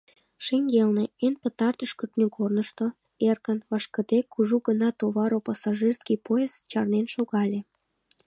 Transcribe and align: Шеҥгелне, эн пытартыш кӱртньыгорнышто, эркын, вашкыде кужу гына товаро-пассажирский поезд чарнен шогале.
Шеҥгелне, 0.45 1.05
эн 1.25 1.33
пытартыш 1.41 1.91
кӱртньыгорнышто, 1.97 2.85
эркын, 3.29 3.59
вашкыде 3.69 4.19
кужу 4.33 4.57
гына 4.67 4.89
товаро-пассажирский 4.99 6.19
поезд 6.27 6.57
чарнен 6.71 7.05
шогале. 7.13 7.59